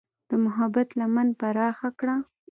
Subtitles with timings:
[0.29, 2.15] د محبت لمن پراخه کړه.